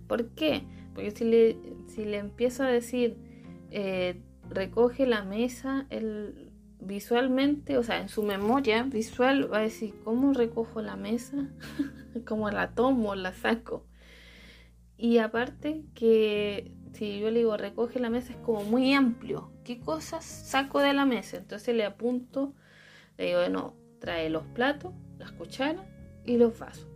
¿Por 0.07 0.29
qué? 0.29 0.63
Porque 0.93 1.11
si 1.11 1.23
le, 1.25 1.57
si 1.87 2.05
le 2.05 2.17
empiezo 2.17 2.63
a 2.63 2.67
decir, 2.67 3.17
eh, 3.71 4.21
recoge 4.49 5.07
la 5.07 5.23
mesa, 5.23 5.87
él 5.89 6.51
visualmente, 6.81 7.77
o 7.77 7.83
sea, 7.83 8.01
en 8.01 8.09
su 8.09 8.23
memoria 8.23 8.83
visual 8.83 9.51
va 9.51 9.59
a 9.59 9.61
decir, 9.61 9.93
¿cómo 10.03 10.33
recojo 10.33 10.81
la 10.81 10.95
mesa? 10.95 11.49
¿Cómo 12.27 12.49
la 12.49 12.73
tomo, 12.73 13.15
la 13.15 13.33
saco? 13.33 13.85
Y 14.97 15.19
aparte 15.19 15.85
que 15.95 16.71
si 17.01 17.19
yo 17.19 17.31
le 17.31 17.39
digo 17.39 17.57
recoge 17.57 17.99
la 17.99 18.11
mesa 18.11 18.33
es 18.33 18.37
como 18.37 18.63
muy 18.63 18.93
amplio. 18.93 19.51
¿Qué 19.63 19.79
cosas 19.79 20.23
saco 20.23 20.79
de 20.79 20.93
la 20.93 21.05
mesa? 21.05 21.37
Entonces 21.37 21.75
le 21.75 21.83
apunto, 21.83 22.53
le 23.17 23.25
digo, 23.25 23.49
no, 23.49 23.75
trae 23.99 24.29
los 24.29 24.45
platos, 24.45 24.93
las 25.17 25.31
cucharas 25.31 25.85
y 26.25 26.37
los 26.37 26.57
vasos. 26.59 26.87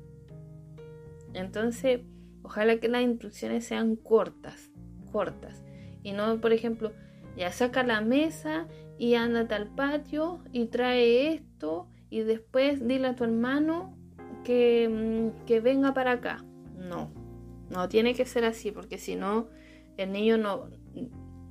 Entonces, 1.34 2.02
Ojalá 2.46 2.78
que 2.78 2.90
las 2.90 3.02
instrucciones 3.02 3.66
sean 3.66 3.96
cortas, 3.96 4.70
cortas. 5.12 5.64
Y 6.04 6.12
no, 6.12 6.40
por 6.40 6.54
ejemplo, 6.54 6.92
ya 7.36 7.52
saca 7.52 7.82
la 7.82 8.02
mesa 8.02 8.68
y 9.00 9.16
ándate 9.16 9.56
al 9.56 9.74
patio 9.74 10.44
y 10.52 10.68
trae 10.68 11.34
esto 11.34 11.90
y 12.12 12.20
después 12.20 12.88
dile 12.88 13.08
a 13.08 13.16
tu 13.16 13.24
hermano 13.24 13.98
que, 14.44 14.88
mm, 14.88 15.46
que 15.48 15.60
venga 15.60 15.96
para 15.96 16.12
acá. 16.12 16.46
No, 16.78 17.12
no 17.72 17.90
tiene 17.90 18.14
que 18.14 18.26
ser 18.26 18.46
así 18.46 18.72
porque 18.72 19.00
si 19.00 19.16
no, 19.16 19.48
el 19.98 20.12
niño 20.12 20.38
no 20.38 20.70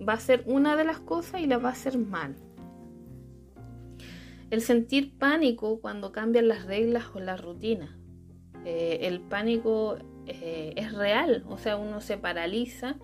va 0.06 0.14
a 0.14 0.16
hacer 0.16 0.42
una 0.46 0.76
de 0.76 0.84
las 0.84 1.00
cosas 1.00 1.40
y 1.40 1.46
la 1.46 1.58
va 1.58 1.70
a 1.70 1.72
hacer 1.72 1.98
mal. 1.98 2.36
El 4.50 4.60
sentir 4.60 5.16
pánico 5.18 5.80
cuando 5.80 6.12
cambian 6.12 6.48
las 6.48 6.64
reglas 6.64 7.06
o 7.14 7.20
la 7.20 7.36
rutina. 7.36 7.98
Eh, 8.64 9.00
el 9.02 9.20
pánico 9.20 9.98
eh, 10.26 10.72
es 10.76 10.92
real, 10.92 11.44
o 11.48 11.58
sea, 11.58 11.76
uno 11.76 12.00
se 12.00 12.16
paraliza 12.16 12.96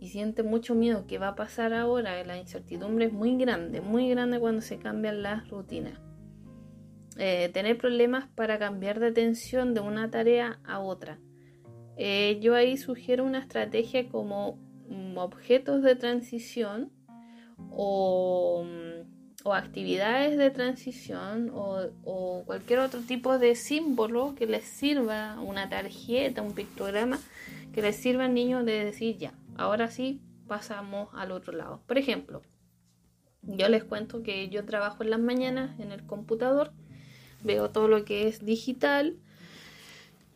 y 0.00 0.08
siente 0.08 0.42
mucho 0.42 0.74
miedo. 0.74 1.06
¿Qué 1.06 1.18
va 1.18 1.28
a 1.28 1.36
pasar 1.36 1.74
ahora? 1.74 2.24
La 2.24 2.38
incertidumbre 2.38 3.06
es 3.06 3.12
muy 3.12 3.36
grande, 3.36 3.80
muy 3.80 4.08
grande 4.08 4.40
cuando 4.40 4.62
se 4.62 4.78
cambian 4.78 5.22
las 5.22 5.48
rutinas. 5.48 6.00
Eh, 7.18 7.50
tener 7.52 7.76
problemas 7.76 8.26
para 8.34 8.58
cambiar 8.58 8.98
de 8.98 9.08
atención 9.08 9.74
de 9.74 9.80
una 9.80 10.10
tarea 10.10 10.60
a 10.64 10.80
otra. 10.80 11.18
Eh, 12.02 12.38
yo 12.40 12.54
ahí 12.54 12.78
sugiero 12.78 13.24
una 13.24 13.40
estrategia 13.40 14.08
como 14.08 14.58
mm, 14.88 15.18
objetos 15.18 15.82
de 15.82 15.96
transición 15.96 16.90
o 17.70 18.64
mm, 18.64 18.90
o 19.42 19.54
actividades 19.54 20.36
de 20.36 20.50
transición 20.50 21.50
o, 21.54 22.42
cualquier 22.44 22.80
otro 22.80 23.00
tipo 23.00 23.38
de 23.38 23.54
símbolo 23.54 24.34
que 24.34 24.46
les 24.46 24.64
sirva, 24.64 25.40
una 25.40 25.68
tarjeta, 25.68 26.42
un 26.42 26.54
pictograma, 26.54 27.18
que 27.72 27.82
les 27.82 27.96
sirva 27.96 28.24
al 28.24 28.34
niño 28.34 28.64
de 28.64 28.84
decir 28.84 29.16
ya, 29.16 29.34
ahora 29.56 29.90
sí 29.90 30.20
pasamos 30.46 31.08
al 31.14 31.32
otro 31.32 31.52
lado. 31.52 31.80
Por 31.86 31.96
ejemplo, 31.96 32.42
yo 33.42 33.68
les 33.68 33.84
cuento 33.84 34.22
que 34.22 34.48
yo 34.48 34.64
trabajo 34.64 35.02
en 35.02 35.10
las 35.10 35.20
mañanas 35.20 35.78
en 35.78 35.92
el 35.92 36.04
computador, 36.04 36.72
veo 37.42 37.70
todo 37.70 37.88
lo 37.88 38.04
que 38.04 38.28
es 38.28 38.44
digital, 38.44 39.16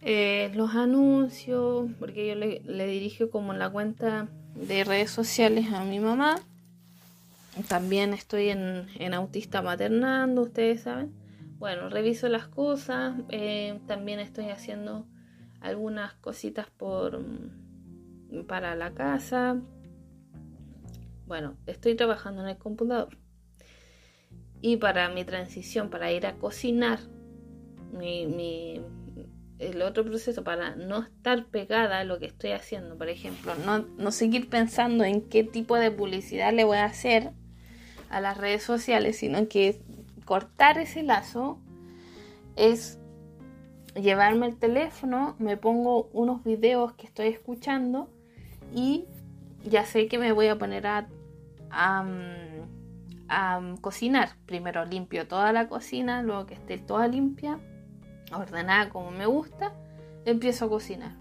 eh, 0.05 0.51
los 0.55 0.75
anuncios, 0.75 1.91
porque 1.99 2.29
yo 2.29 2.35
le, 2.35 2.87
dirijo 2.87 3.31
como 3.31 3.53
la 3.55 3.71
cuenta 3.71 4.29
de 4.55 4.85
redes 4.85 5.11
sociales 5.11 5.73
a 5.73 5.85
mi 5.85 5.99
mamá 5.99 6.41
también 7.69 8.13
estoy 8.15 8.49
en, 8.49 9.15
autista 9.15 9.63
maternando, 9.63 10.43
ustedes 10.43 10.83
saben. 10.83 11.15
Bueno, 11.59 11.89
reviso 11.89 12.29
las 12.29 12.49
cosas. 12.49 13.15
Eh, 13.29 13.79
también 13.87 14.19
estoy 14.19 14.51
haciendo 14.51 15.07
algunas 15.61 16.15
cositas 16.15 16.69
por 16.71 17.25
para 18.49 18.75
la 18.75 18.93
casa. 18.93 19.61
Bueno, 21.27 21.57
estoy 21.67 21.95
trabajando 21.95 22.43
en 22.43 22.49
el 22.49 22.59
computador. 22.59 23.17
Y 24.61 24.79
para 24.79 25.09
mi 25.09 25.25
transición, 25.25 25.91
para 25.91 26.11
ir 26.11 26.27
a 26.27 26.35
cocinar, 26.35 26.99
mi, 27.93 28.81
el 29.71 29.83
otro 29.83 30.05
proceso 30.05 30.45
para 30.45 30.77
no 30.77 31.03
estar 31.03 31.47
pegada 31.47 32.01
a 32.01 32.05
lo 32.05 32.19
que 32.19 32.27
estoy 32.27 32.53
haciendo, 32.53 32.97
por 32.97 33.09
ejemplo, 33.09 33.55
no, 33.65 33.81
no 33.99 34.11
seguir 34.11 34.49
pensando 34.49 35.05
en 35.05 35.23
qué 35.23 35.45
tipo 35.45 35.77
de 35.77 35.91
publicidad 35.91 36.53
le 36.53 36.65
voy 36.65 36.79
a 36.79 36.85
hacer 36.85 37.33
a 38.11 38.21
las 38.21 38.37
redes 38.37 38.63
sociales, 38.63 39.19
sino 39.19 39.49
que 39.49 39.81
cortar 40.25 40.79
ese 40.79 41.03
lazo 41.03 41.59
es 42.57 42.99
llevarme 43.95 44.47
el 44.47 44.57
teléfono, 44.57 45.37
me 45.39 45.57
pongo 45.57 46.09
unos 46.13 46.45
videos 46.45 46.93
que 46.95 47.07
estoy 47.07 47.29
escuchando 47.29 48.09
y 48.75 49.07
ya 49.65 49.85
sé 49.85 50.09
que 50.09 50.19
me 50.19 50.33
voy 50.33 50.49
a 50.49 50.59
poner 50.59 50.87
a, 50.87 51.09
a, 51.71 53.61
cocinar. 53.81 54.31
Primero 54.47 54.85
limpio 54.85 55.27
toda 55.27 55.53
la 55.53 55.69
cocina, 55.69 56.23
luego 56.23 56.47
que 56.47 56.55
esté 56.55 56.79
toda 56.79 57.09
limpia, 57.09 57.59
ordenada 58.39 58.89
como 58.91 59.11
me 59.11 59.27
gusta, 59.27 59.73
empiezo 60.25 60.67
a 60.67 60.69
cocinar. 60.69 61.17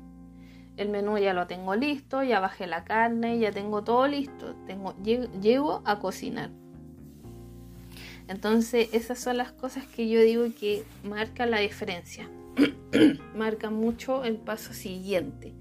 El 0.78 0.90
menú 0.90 1.18
ya 1.18 1.34
lo 1.34 1.46
tengo 1.46 1.76
listo, 1.76 2.24
ya 2.24 2.40
bajé 2.40 2.66
la 2.66 2.84
carne, 2.84 3.38
ya 3.38 3.52
tengo 3.52 3.84
todo 3.84 4.08
listo. 4.08 4.56
Tengo, 4.66 4.96
llego 5.04 5.84
a 5.86 6.00
cocinar. 6.00 6.50
Entonces 8.28 8.90
esas 8.94 9.20
son 9.20 9.38
las 9.38 9.52
cosas 9.52 9.86
que 9.86 10.10
yo 10.10 10.22
digo 10.22 10.46
que 10.58 10.84
marcan 11.04 11.52
la 11.52 11.60
diferencia, 11.60 12.30
marcan 13.36 13.76
mucho 13.76 14.24
el 14.24 14.38
paso 14.38 14.74
siguiente 14.74 15.54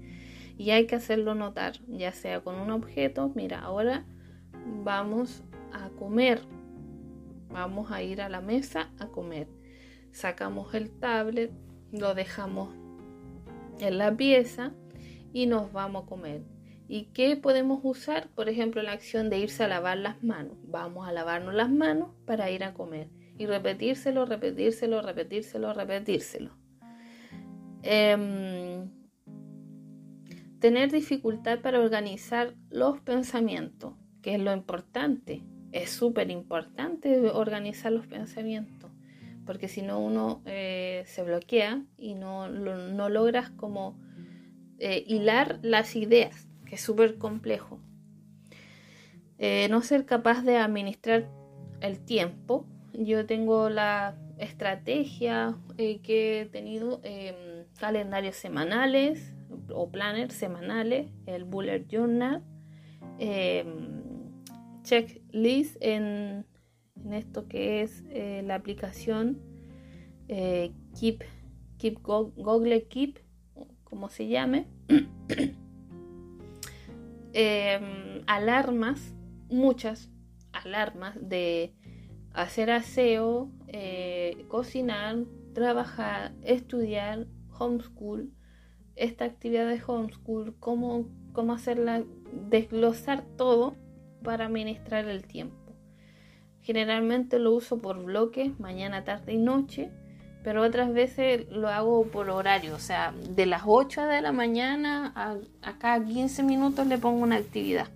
y 0.57 0.71
hay 0.71 0.87
que 0.87 0.95
hacerlo 0.95 1.35
notar, 1.35 1.79
ya 1.87 2.11
sea 2.11 2.41
con 2.41 2.55
un 2.55 2.71
objeto, 2.71 3.31
mira, 3.35 3.59
ahora 3.59 4.05
vamos 4.83 5.43
a 5.73 5.89
comer, 5.89 6.41
vamos 7.49 7.91
a 7.91 8.01
ir 8.01 8.21
a 8.21 8.29
la 8.29 8.41
mesa 8.41 8.89
a 8.99 9.07
comer, 9.07 9.47
sacamos 10.13 10.73
el 10.73 10.89
tablet, 10.99 11.51
lo 11.91 12.15
dejamos 12.15 12.73
en 13.79 13.97
la 13.97 14.15
pieza 14.15 14.71
y 15.33 15.47
nos 15.47 15.73
vamos 15.73 16.03
a 16.03 16.07
comer. 16.07 16.43
¿Y 16.87 17.05
qué 17.05 17.35
podemos 17.35 17.79
usar? 17.83 18.29
Por 18.29 18.49
ejemplo, 18.49 18.81
la 18.83 18.91
acción 18.91 19.29
de 19.29 19.39
irse 19.39 19.63
a 19.63 19.67
lavar 19.67 19.97
las 19.97 20.23
manos. 20.23 20.57
Vamos 20.63 21.07
a 21.07 21.11
lavarnos 21.11 21.53
las 21.53 21.71
manos 21.71 22.11
para 22.25 22.51
ir 22.51 22.63
a 22.63 22.73
comer. 22.73 23.09
Y 23.37 23.47
repetírselo, 23.47 24.25
repetírselo, 24.25 25.01
repetírselo, 25.01 25.73
repetírselo. 25.73 26.51
Em, 27.81 28.89
tener 30.59 30.91
dificultad 30.91 31.59
para 31.61 31.79
organizar 31.79 32.53
los 32.69 33.01
pensamientos, 33.01 33.95
que 34.21 34.35
es 34.35 34.41
lo 34.41 34.53
importante. 34.53 35.43
Es 35.71 35.89
súper 35.89 36.29
importante 36.29 37.31
organizar 37.31 37.91
los 37.91 38.05
pensamientos, 38.05 38.82
porque 39.45 39.67
si 39.67 39.81
no 39.81 39.99
uno 39.99 40.41
eh, 40.45 41.03
se 41.05 41.23
bloquea 41.23 41.83
y 41.97 42.15
no, 42.15 42.47
no 42.47 43.09
logras 43.09 43.49
como 43.51 43.99
eh, 44.79 45.03
hilar 45.07 45.59
las 45.61 45.95
ideas, 45.95 46.47
que 46.65 46.75
es 46.75 46.81
súper 46.81 47.17
complejo. 47.17 47.79
Eh, 49.37 49.67
no 49.69 49.81
ser 49.81 50.05
capaz 50.05 50.43
de 50.43 50.57
administrar 50.57 51.29
el 51.81 51.99
tiempo. 51.99 52.65
Yo 52.93 53.25
tengo 53.25 53.69
la 53.69 54.17
estrategia 54.37 55.57
que 55.77 56.41
he 56.41 56.45
tenido 56.45 57.01
em, 57.03 57.65
calendarios 57.79 58.35
semanales 58.35 59.33
o 59.69 59.89
planners 59.89 60.33
semanales, 60.33 61.11
el 61.25 61.43
bullet 61.43 61.85
journal, 61.89 62.43
em, 63.19 64.03
checklist 64.83 65.77
en, 65.81 66.45
en, 66.95 67.13
esto 67.13 67.47
que 67.47 67.81
es 67.81 68.03
la 68.43 68.55
aplicación 68.55 69.39
Keep 70.27 71.23
Keep 71.83 72.01
Google 72.01 72.87
Keep, 72.87 73.19
como 73.83 74.07
se 74.07 74.29
llame, 74.29 74.67
em, 77.33 78.21
alarmas, 78.25 79.13
muchas 79.49 80.09
alarmas 80.53 81.17
de 81.19 81.73
hacer 82.31 82.71
aseo, 82.71 83.51
eh, 83.67 84.45
cocinar, 84.47 85.25
trabajar, 85.53 86.33
estudiar, 86.41 87.27
homeschool, 87.59 88.31
esta 88.95 89.25
actividad 89.25 89.67
de 89.67 89.81
homeschool, 89.85 90.55
cómo, 90.61 91.09
cómo 91.33 91.51
hacerla, 91.51 92.05
desglosar 92.49 93.25
todo 93.35 93.75
para 94.23 94.45
administrar 94.45 95.09
el 95.09 95.27
tiempo. 95.27 95.62
Generalmente 96.63 97.39
lo 97.39 97.53
uso 97.53 97.79
por 97.79 98.03
bloques, 98.03 98.59
mañana, 98.59 99.03
tarde 99.03 99.33
y 99.33 99.37
noche 99.37 99.91
pero 100.43 100.61
otras 100.61 100.93
veces 100.93 101.47
lo 101.49 101.69
hago 101.69 102.05
por 102.07 102.29
horario, 102.29 102.75
o 102.75 102.79
sea, 102.79 103.13
de 103.13 103.45
las 103.45 103.63
8 103.65 104.03
de 104.03 104.21
la 104.21 104.33
mañana 104.33 105.13
a, 105.15 105.77
cada 105.77 106.03
15 106.03 106.43
minutos 106.43 106.85
le 106.85 106.97
pongo 106.97 107.23
una 107.23 107.37
actividad. 107.37 107.87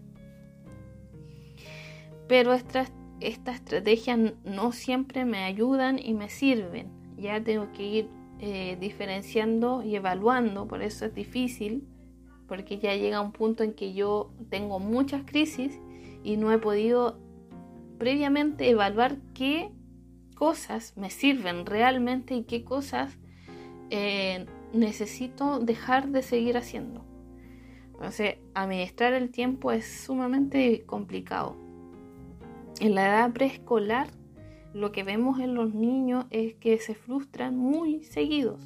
Pero 2.27 2.53
estas 2.53 2.91
esta 3.19 3.51
estrategias 3.51 4.19
no 4.45 4.71
siempre 4.71 5.25
me 5.25 5.43
ayudan 5.43 5.97
y 5.97 6.13
me 6.13 6.29
sirven. 6.29 6.87
Ya 7.17 7.43
tengo 7.43 7.71
que 7.73 7.83
ir 7.83 8.09
eh, 8.39 8.77
diferenciando 8.79 9.81
y 9.83 9.95
evaluando, 9.95 10.67
por 10.67 10.83
eso 10.83 11.05
es 11.05 11.15
difícil, 11.15 11.87
porque 12.47 12.77
ya 12.77 12.95
llega 12.95 13.19
un 13.19 13.31
punto 13.31 13.63
en 13.63 13.73
que 13.73 13.93
yo 13.93 14.31
tengo 14.49 14.79
muchas 14.79 15.23
crisis 15.25 15.79
y 16.23 16.37
no 16.37 16.51
he 16.51 16.59
podido 16.59 17.17
previamente 17.97 18.69
evaluar 18.69 19.17
qué 19.33 19.71
cosas 20.35 20.95
me 20.95 21.09
sirven 21.09 21.65
realmente 21.65 22.35
y 22.35 22.43
qué 22.43 22.63
cosas 22.63 23.17
eh, 23.89 24.45
necesito 24.73 25.59
dejar 25.59 26.09
de 26.09 26.21
seguir 26.21 26.57
haciendo. 26.57 27.03
Entonces, 27.93 28.35
administrar 28.53 29.13
el 29.13 29.31
tiempo 29.31 29.71
es 29.71 29.85
sumamente 30.05 30.83
complicado. 30.85 31.55
En 32.79 32.93
la 32.93 33.07
edad 33.07 33.33
preescolar, 33.33 34.07
lo 34.73 34.91
que 34.91 35.03
vemos 35.03 35.39
en 35.39 35.55
los 35.55 35.73
niños 35.73 36.25
es 36.29 36.53
que 36.55 36.77
se 36.77 36.93
frustran 36.93 37.57
muy 37.57 38.03
seguidos. 38.03 38.61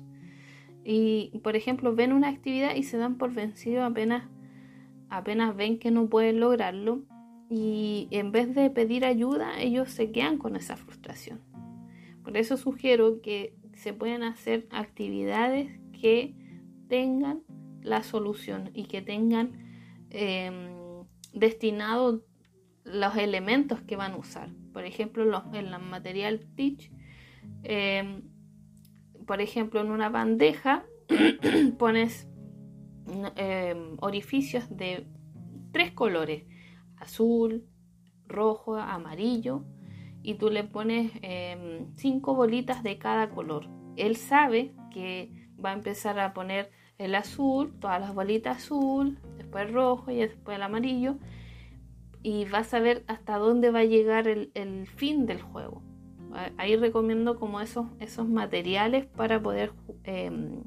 Y, 0.84 1.40
por 1.44 1.56
ejemplo, 1.56 1.96
ven 1.96 2.12
una 2.12 2.28
actividad 2.28 2.76
y 2.76 2.84
se 2.84 2.98
dan 2.98 3.18
por 3.18 3.32
vencido 3.32 3.86
apenas, 3.86 4.28
apenas 5.10 5.56
ven 5.56 5.80
que 5.80 5.92
no 5.92 6.08
pueden 6.08 6.42
lograrlo. 6.42 7.04
Y 7.54 8.08
en 8.12 8.32
vez 8.32 8.56
de 8.56 8.70
pedir 8.70 9.04
ayuda, 9.04 9.60
ellos 9.60 9.90
se 9.90 10.14
quedan 10.14 10.38
con 10.38 10.56
esa 10.56 10.78
frustración. 10.78 11.42
Por 12.24 12.38
eso 12.38 12.56
sugiero 12.56 13.20
que 13.22 13.58
se 13.74 13.92
puedan 13.92 14.24
hacer 14.24 14.70
actividades 14.72 15.70
que 15.92 16.34
tengan 16.88 17.44
la 17.82 18.04
solución 18.04 18.70
y 18.74 18.86
que 18.86 19.02
tengan 19.02 19.52
em, 20.12 21.04
destinados 21.34 22.22
los 22.86 23.18
elementos 23.18 23.82
que 23.82 23.98
van 23.98 24.14
a 24.14 24.18
usar. 24.18 24.50
Por 24.72 24.86
ejemplo, 24.86 25.44
en 25.54 25.72
la 25.72 25.78
material 25.80 26.48
Teach, 26.56 26.90
em, 27.64 28.22
por 29.28 29.42
ejemplo, 29.42 29.82
en 29.82 29.92
una 29.92 30.08
bandeja 30.08 30.86
pones 31.78 32.30
em, 33.36 33.98
orificios 34.00 34.70
de 34.70 35.06
tres 35.74 35.92
colores, 35.92 36.46
azul, 37.02 37.66
rojo, 38.28 38.76
amarillo, 38.76 39.66
y 40.24 40.36
tú 40.36 40.50
le 40.50 40.64
pones 40.64 41.12
em, 41.22 41.94
cinco 41.96 42.36
bolitas 42.36 42.84
de 42.84 42.98
cada 42.98 43.30
color. 43.30 43.68
Él 43.96 44.16
sabe 44.16 44.74
que 44.92 45.50
va 45.64 45.72
a 45.72 45.74
empezar 45.74 46.20
a 46.20 46.34
poner 46.34 46.72
el 46.98 47.16
azul, 47.16 47.74
todas 47.80 48.00
las 48.00 48.14
bolitas 48.14 48.58
azul, 48.58 49.18
después 49.38 49.68
el 49.68 49.74
rojo 49.74 50.12
y 50.12 50.18
después 50.18 50.56
el 50.56 50.64
amarillo. 50.64 51.18
Y 52.24 52.46
vas 52.46 52.74
a 52.74 52.80
ver 52.80 53.04
hasta 53.08 53.38
dónde 53.38 53.72
va 53.72 53.80
a 53.80 53.86
llegar 53.86 54.28
el, 54.28 54.88
fin 54.88 55.26
del 55.26 55.42
juego. 55.42 55.82
Ahí 56.58 56.76
recomiendo 56.76 57.38
como 57.38 57.60
esos, 57.60 57.88
esos 58.00 58.30
materiales 58.30 59.06
para 59.06 59.42
poder 59.42 59.74
em, 60.04 60.64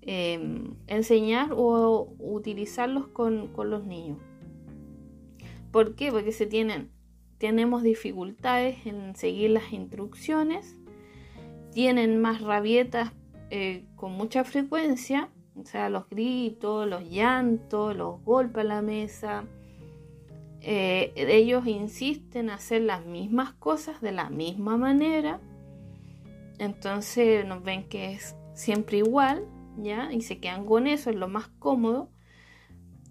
em, 0.00 0.76
enseñar 0.86 1.50
o 1.52 2.14
utilizarlos 2.18 3.08
con, 3.08 3.48
con 3.48 3.68
los 3.68 3.84
niños. 3.84 4.18
¿Por 5.74 5.96
qué? 5.96 6.12
Porque 6.12 6.30
se 6.30 6.46
tienen 6.46 6.92
tenemos 7.38 7.82
dificultades 7.82 8.86
en 8.86 9.16
seguir 9.16 9.50
las 9.50 9.72
instrucciones, 9.72 10.76
tienen 11.72 12.20
más 12.20 12.40
rabietas 12.40 13.10
eh, 13.50 13.84
con 13.96 14.12
mucha 14.12 14.44
frecuencia, 14.44 15.30
o 15.60 15.64
sea, 15.64 15.88
los 15.88 16.08
gritos, 16.08 16.88
los 16.88 17.02
llantos, 17.10 17.96
los 17.96 18.22
golpes 18.22 18.60
a 18.60 18.68
la 18.68 18.82
mesa. 18.82 19.46
Eh, 20.60 21.12
ellos 21.16 21.66
insisten 21.66 22.46
en 22.46 22.50
hacer 22.50 22.82
las 22.82 23.04
mismas 23.04 23.52
cosas 23.54 24.00
de 24.00 24.12
la 24.12 24.30
misma 24.30 24.76
manera, 24.76 25.40
entonces 26.58 27.44
nos 27.44 27.64
ven 27.64 27.88
que 27.88 28.12
es 28.12 28.36
siempre 28.54 28.98
igual, 28.98 29.44
¿ya? 29.76 30.12
Y 30.12 30.22
se 30.22 30.38
quedan 30.38 30.66
con 30.66 30.86
eso, 30.86 31.10
es 31.10 31.16
lo 31.16 31.26
más 31.26 31.48
cómodo. 31.58 32.13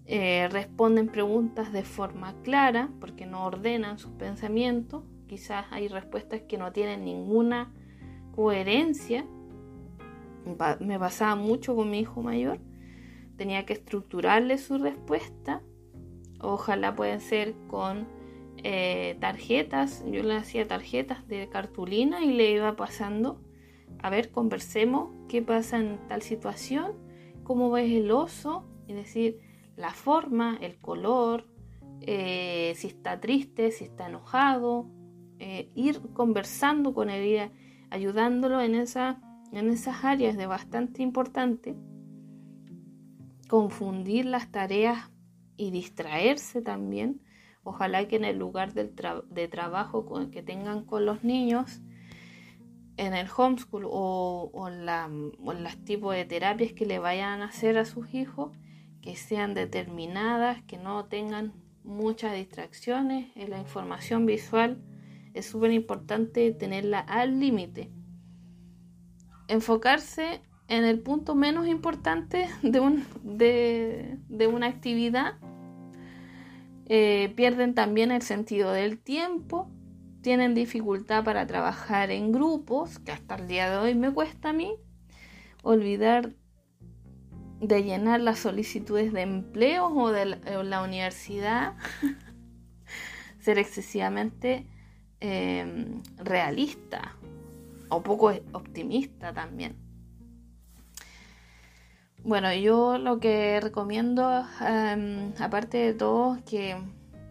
Eh, 0.05 0.49
responden 0.51 1.07
preguntas 1.07 1.71
de 1.71 1.83
forma 1.83 2.35
clara 2.43 2.89
porque 2.99 3.25
no 3.25 3.45
ordenan 3.45 3.99
sus 3.99 4.11
pensamientos. 4.11 5.03
Quizás 5.27 5.65
hay 5.71 5.87
respuestas 5.87 6.41
que 6.41 6.57
no 6.57 6.71
tienen 6.71 7.05
ninguna 7.05 7.73
coherencia. 8.35 9.25
Me 10.79 10.99
pasaba 10.99 11.35
mucho 11.35 11.75
con 11.75 11.89
mi 11.89 11.99
hijo 11.99 12.21
mayor. 12.21 12.59
Tenía 13.37 13.65
que 13.65 13.73
estructurarle 13.73 14.57
su 14.57 14.77
respuesta. 14.77 15.61
Ojalá 16.41 16.93
pueden 16.95 17.21
ser 17.21 17.55
con 17.67 18.07
eh, 18.57 19.17
tarjetas. 19.21 20.03
Yo 20.05 20.21
le 20.21 20.35
hacía 20.35 20.67
tarjetas 20.67 21.25
de 21.27 21.47
cartulina 21.47 22.23
y 22.25 22.33
le 22.33 22.51
iba 22.51 22.75
pasando. 22.75 23.41
A 23.99 24.09
ver, 24.09 24.31
conversemos 24.31 25.11
qué 25.29 25.41
pasa 25.41 25.79
en 25.79 25.97
tal 26.09 26.21
situación, 26.21 26.91
cómo 27.43 27.71
ves 27.71 27.89
el 27.89 28.11
oso. 28.11 28.65
Y 28.85 28.91
decir, 28.91 29.39
la 29.75 29.91
forma, 29.91 30.57
el 30.61 30.77
color, 30.79 31.47
eh, 32.01 32.73
si 32.75 32.87
está 32.87 33.19
triste, 33.19 33.71
si 33.71 33.85
está 33.85 34.07
enojado, 34.07 34.89
eh, 35.39 35.71
ir 35.75 36.01
conversando 36.13 36.93
con 36.93 37.09
él, 37.09 37.51
ayudándolo 37.89 38.61
en, 38.61 38.75
esa, 38.75 39.21
en 39.51 39.69
esas 39.69 40.03
áreas 40.03 40.37
de 40.37 40.45
bastante 40.45 41.01
importante. 41.01 41.75
Confundir 43.47 44.25
las 44.25 44.51
tareas 44.51 45.11
y 45.57 45.71
distraerse 45.71 46.61
también. 46.61 47.21
Ojalá 47.63 48.07
que 48.07 48.17
en 48.17 48.25
el 48.25 48.37
lugar 48.37 48.73
de 48.73 49.47
trabajo 49.47 50.29
que 50.31 50.43
tengan 50.43 50.83
con 50.85 51.05
los 51.05 51.23
niños, 51.23 51.81
en 52.97 53.13
el 53.13 53.27
homeschool 53.35 53.85
o, 53.85 54.49
o 54.53 54.67
en, 54.67 54.85
la, 54.85 55.09
o 55.43 55.51
en 55.51 55.63
los 55.63 55.77
tipos 55.83 56.13
de 56.13 56.25
terapias 56.25 56.73
que 56.73 56.85
le 56.85 56.99
vayan 56.99 57.41
a 57.41 57.45
hacer 57.45 57.77
a 57.77 57.85
sus 57.85 58.13
hijos, 58.13 58.51
que 59.03 59.17
sean 59.17 59.53
determinadas, 59.53 60.63
que 60.63 60.77
no 60.77 61.05
tengan 61.05 61.51
muchas 61.83 62.33
distracciones. 62.33 63.27
En 63.35 63.49
la 63.49 63.59
información 63.59 64.25
visual 64.25 64.81
es 65.33 65.45
súper 65.45 65.71
importante 65.71 66.49
tenerla 66.53 66.99
al 66.99 67.41
límite. 67.41 67.91
Enfocarse 69.49 70.41
en 70.69 70.85
el 70.85 71.01
punto 71.01 71.35
menos 71.35 71.67
importante 71.67 72.47
de, 72.63 74.47
una 74.47 74.67
actividad. 74.67 75.33
Eh, 76.85 77.33
pierden 77.35 77.75
también 77.75 78.09
el 78.09 78.21
sentido 78.21 78.71
del 78.71 78.99
tiempo. 78.99 79.69
Tienen 80.21 80.55
dificultad 80.55 81.25
para 81.25 81.45
trabajar 81.45 82.09
en 82.09 82.31
grupos, 82.31 82.99
que 82.99 83.11
hasta 83.11 83.35
el 83.35 83.49
día 83.49 83.69
de 83.69 83.75
hoy 83.75 83.95
me 83.95 84.13
cuesta 84.13 84.51
a 84.51 84.53
mí. 84.53 84.73
Olvidar 85.61 86.31
de 87.63 87.83
llenar 87.83 88.19
las 88.19 88.39
solicitudes 88.39 89.13
de 89.13 89.21
empleo 89.21 89.87
o 89.87 90.11
de 90.11 90.25
la, 90.25 90.83
universidad, 90.83 91.75
ser 93.39 93.57
excesivamente 93.57 94.67
em, 95.21 96.01
realista 96.17 97.15
o 97.89 98.03
poco 98.03 98.33
optimista 98.51 99.33
también. 99.33 99.77
Bueno, 102.25 102.53
yo 102.53 102.97
lo 102.97 103.19
que 103.19 103.59
recomiendo, 103.61 104.45
em, 104.61 105.33
aparte 105.39 105.77
de 105.77 105.93
todo, 105.93 106.37
que 106.45 106.77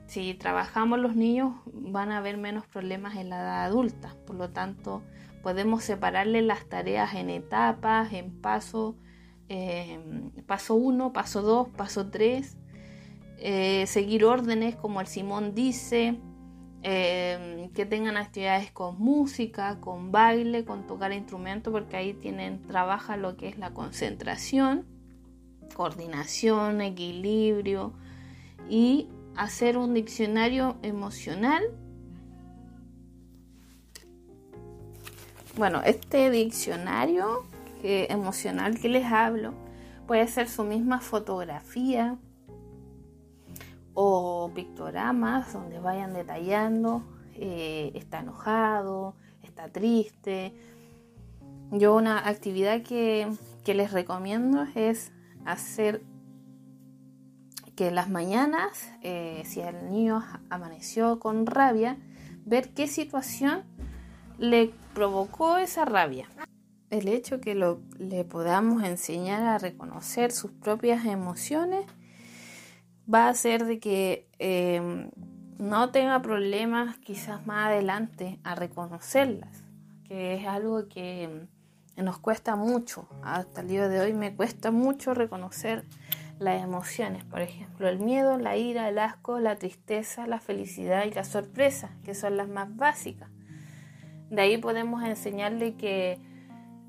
si 0.07 0.35
trabajamos 0.35 0.99
los 0.99 1.15
niños 1.15 1.55
van 1.67 2.11
a 2.11 2.19
haber 2.19 2.37
menos 2.37 2.67
problemas 2.67 3.17
en 3.17 3.31
la 3.31 3.41
edad 3.41 3.65
adulta. 3.65 4.15
Por 4.27 4.37
lo 4.37 4.51
tanto, 4.51 5.03
podemos 5.43 5.85
separarle 5.85 6.43
las 6.43 6.67
tareas 6.67 7.15
en 7.15 7.31
etapas, 7.31 8.13
en 8.13 8.41
paso, 8.41 8.97
em, 9.53 10.31
paso 10.47 10.75
1, 10.75 11.13
paso 11.13 11.43
2, 11.43 11.69
paso 11.77 12.11
3. 12.11 12.57
Eh, 13.39 13.87
seguir 13.87 14.25
órdenes 14.25 14.77
como 14.77 15.01
el 15.01 15.07
Simón 15.07 15.55
dice, 15.55 16.19
em, 16.83 17.71
que 17.73 17.85
tengan 17.85 18.17
actividades 18.17 18.71
con 18.71 18.99
música, 18.99 19.79
con 19.81 20.11
baile, 20.11 20.65
con 20.65 20.87
tocar 20.87 21.13
instrumento, 21.13 21.71
porque 21.71 21.97
ahí 21.97 22.15
tienen, 22.15 22.63
trabaja 22.63 23.17
lo 23.17 23.37
que 23.37 23.49
es 23.49 23.59
la 23.59 23.75
concentración, 23.75 24.87
coordinación, 25.75 26.81
equilibrio 26.81 27.93
y 28.71 29.09
hacer 29.37 29.77
un 29.77 29.93
diccionario 29.93 30.77
emocional. 30.83 31.63
Bueno, 35.57 35.83
este 35.85 36.31
diccionario 36.31 37.45
emocional 37.83 38.79
que 38.79 38.89
les 38.89 39.05
hablo 39.07 39.55
puede 40.07 40.27
ser 40.29 40.49
su 40.49 40.65
misma 40.65 41.01
fotografía 41.01 42.19
o 43.95 44.51
pictogramas 44.55 45.53
donde 45.53 45.79
vayan 45.79 46.15
detallando, 46.15 47.05
eh, 47.35 47.93
está 47.95 48.21
enojado, 48.21 49.17
está 49.43 49.69
triste. 49.69 50.55
Yo 51.71 51.95
una 51.95 52.29
actividad 52.29 52.83
que, 52.83 53.29
que 53.65 53.75
les 53.75 53.93
recomiendo 53.93 54.67
es 54.75 55.13
hacer 55.45 56.03
que 57.77 57.91
las 57.91 58.11
mañanas, 58.11 58.93
eh, 59.03 59.43
si 59.47 59.61
el 59.61 59.91
niño 59.91 60.23
amaneció 60.51 61.19
con 61.19 61.47
rabia, 61.47 61.97
ver 62.45 62.75
qué 62.75 62.87
situación 62.87 63.63
le 64.39 64.73
provocó 64.95 65.57
esa 65.57 65.85
rabia. 65.85 66.29
El 66.93 67.09
hecho 67.09 67.41
que 67.41 67.55
lo, 67.55 67.81
le 67.99 68.23
podamos 68.23 68.85
enseñar 68.85 69.43
a 69.45 69.57
reconocer 69.57 70.31
sus 70.31 70.51
propias 70.51 71.07
emociones 71.07 71.87
va 73.13 73.29
a 73.29 73.29
hacer 73.31 73.65
de 73.65 73.81
que 73.81 74.29
em, 74.39 75.11
no 75.57 75.91
tenga 75.91 76.21
problemas 76.21 76.99
quizás 76.99 77.47
más 77.47 77.69
adelante 77.69 78.41
a 78.45 78.57
reconocerlas, 78.57 79.65
que 80.05 80.35
es 80.35 80.47
algo 80.47 80.87
que 80.89 81.47
nos 81.97 82.19
cuesta 82.19 82.57
mucho. 82.57 83.09
Hasta 83.23 83.63
el 83.63 83.69
día 83.69 83.89
de 83.89 83.99
hoy 83.99 84.13
me 84.13 84.37
cuesta 84.37 84.71
mucho 84.71 85.15
reconocer 85.15 85.87
las 86.39 86.63
emociones, 86.63 87.25
por 87.25 87.41
ejemplo, 87.41 87.89
el 87.89 88.01
miedo, 88.01 88.37
la 88.37 88.59
ira, 88.59 88.91
el 88.91 88.99
asco, 88.99 89.39
la 89.39 89.57
tristeza, 89.57 90.27
la 90.27 90.41
felicidad 90.41 91.07
y 91.07 91.13
la 91.13 91.25
sorpresa, 91.25 91.97
que 92.05 92.15
son 92.15 92.37
las 92.37 92.51
más 92.51 92.77
básicas. 92.77 93.31
De 94.29 94.43
ahí 94.43 94.59
podemos 94.59 95.03
enseñarle 95.03 95.77
que 95.77 96.21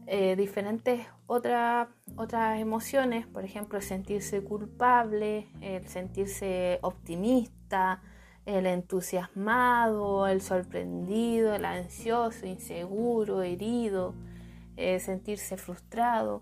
eh, 0.07 0.35
diferentes 0.35 1.07
otras 1.27 1.87
otras 2.15 2.59
emociones, 2.59 3.25
por 3.25 3.43
ejemplo, 3.43 3.81
sentirse 3.81 4.43
culpable, 4.43 5.47
el 5.61 5.87
sentirse 5.87 6.79
optimista, 6.81 8.01
el 8.45 8.65
entusiasmado, 8.65 10.27
el 10.27 10.41
sorprendido, 10.41 11.55
el 11.55 11.65
ansioso, 11.65 12.45
inseguro, 12.45 13.41
herido, 13.41 14.13
eh, 14.77 14.99
sentirse 14.99 15.57
frustrado. 15.57 16.41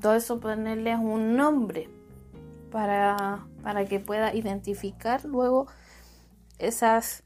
Todo 0.00 0.14
eso 0.14 0.40
ponerles 0.40 0.98
un 0.98 1.36
nombre 1.36 1.88
para, 2.70 3.46
para 3.62 3.84
que 3.86 4.00
pueda 4.00 4.34
identificar 4.34 5.24
luego 5.24 5.66
esas 6.58 7.22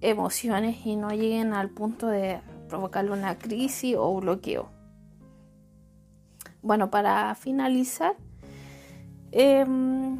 emociones 0.00 0.84
y 0.84 0.96
no 0.96 1.10
lleguen 1.10 1.52
al 1.52 1.70
punto 1.70 2.08
de 2.08 2.40
provocarle 2.74 3.12
una 3.12 3.38
crisis 3.38 3.94
o 3.96 4.20
bloqueo. 4.20 4.68
Bueno, 6.60 6.90
para 6.90 7.32
finalizar, 7.36 8.16
em, 9.30 10.18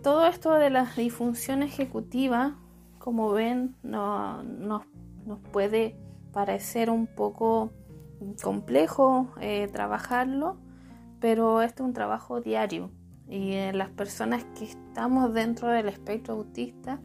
todo 0.00 0.26
esto 0.26 0.52
de 0.52 0.70
la 0.70 0.84
disfunción 0.96 1.64
ejecutiva, 1.64 2.56
como 3.00 3.32
ven, 3.32 3.74
no, 3.82 4.44
nos 4.44 5.40
puede 5.50 5.96
parecer 6.32 6.88
un 6.88 7.08
poco 7.08 7.72
complejo 8.40 9.28
eh, 9.40 9.68
trabajarlo 9.72 10.56
pero 11.22 11.62
este 11.62 11.82
es 11.82 11.86
un 11.86 11.92
trabajo 11.92 12.40
diario 12.40 12.90
y 13.28 13.54
las 13.72 13.90
personas 13.90 14.44
que 14.58 14.64
estamos 14.64 15.32
dentro 15.32 15.68
del 15.68 15.88
espectro 15.88 16.34
autista 16.34 17.00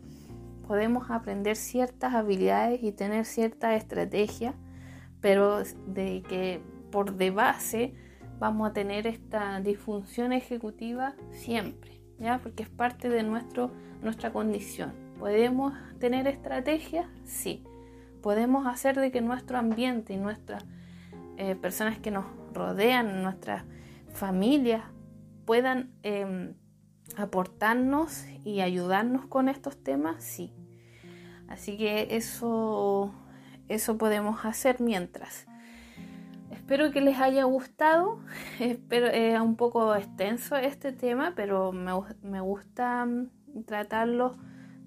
podemos 0.68 1.10
aprender 1.12 1.56
ciertas 1.56 2.16
habilidades 2.16 2.84
y 2.84 2.92
tener 2.92 3.26
cierta 3.26 3.76
estrategia, 3.76 4.56
pero 5.22 5.64
de 5.88 6.22
que 6.28 6.62
por 6.92 7.16
de 7.16 7.32
base 7.32 7.94
vamos 8.40 8.70
a 8.70 8.74
tener 8.74 9.08
esta 9.08 9.60
disfunción 9.62 10.32
ejecutiva 10.34 11.16
siempre, 11.32 12.02
¿ya? 12.20 12.40
Porque 12.40 12.64
es 12.64 12.70
parte 12.70 13.10
de 13.10 13.24
nuestro, 13.24 13.72
nuestra 14.02 14.32
condición. 14.32 14.94
¿Podemos 15.20 15.74
tener 16.00 16.28
estrategias? 16.28 17.08
Sí. 17.24 17.64
Podemos 18.22 18.68
hacer 18.68 19.00
de 19.00 19.12
que 19.12 19.22
nuestro 19.22 19.58
ambiente 19.58 20.14
y 20.14 20.18
nuestras 20.18 20.66
eh, 21.38 21.56
personas 21.56 21.98
que 22.00 22.12
nos 22.12 22.26
rodean, 22.54 23.24
nuestras 23.24 23.64
familias 24.12 24.84
puedan 25.46 25.92
em, 26.04 26.56
aportarnos 27.16 28.26
y 28.44 28.62
ayudarnos 28.62 29.26
con 29.28 29.50
estos 29.50 29.82
temas, 29.82 30.24
sí. 30.24 30.54
Así 31.48 31.78
que 31.78 32.16
eso, 32.16 33.14
eso 33.70 33.98
podemos 33.98 34.46
hacer 34.46 34.82
mientras. 34.82 35.46
Espero 36.52 36.92
que 36.92 37.02
les 37.02 37.18
haya 37.20 37.44
gustado. 37.46 38.20
Espero, 38.60 39.08
es 39.08 39.40
un 39.40 39.56
poco 39.56 39.96
extenso 39.96 40.56
este 40.56 40.92
tema, 40.92 41.34
pero 41.36 41.72
me, 41.72 42.42
gusta 42.42 43.06
mm, 43.06 43.64
tratarlo 43.66 44.38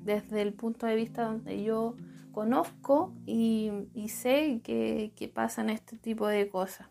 desde 0.03 0.43
el 0.43 0.53
punto 0.53 0.87
de 0.87 0.95
vista 0.95 1.25
donde 1.25 1.63
yo 1.63 1.97
conozco 2.33 3.13
y, 3.27 3.71
sé 4.09 4.61
que, 4.63 5.13
que 5.17 5.29
pasan 5.29 5.71
este 5.71 5.97
tipo 5.97 6.27
de 6.27 6.49
cosas. 6.49 6.89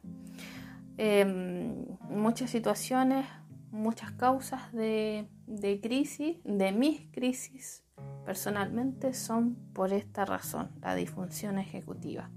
Em, 0.97 1.85
muchas 2.09 2.49
situaciones, 2.49 3.25
muchas 3.71 4.11
causas 4.11 4.71
de, 4.73 5.27
de 5.47 5.79
crisis, 5.81 6.37
de 6.43 6.71
mis 6.71 7.07
crisis 7.11 7.83
personalmente, 8.29 9.15
son 9.15 9.55
por 9.73 9.91
esta 9.91 10.23
razón, 10.23 10.69
la 10.81 10.93
disfunción 10.93 11.57
ejecutiva. 11.57 12.29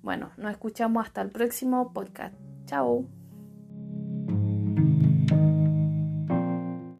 Bueno, 0.00 0.30
nos 0.36 0.52
escuchamos 0.52 1.04
hasta 1.04 1.22
el 1.22 1.30
próximo 1.30 1.92
podcast. 1.92 2.36
Chao. 2.66 3.04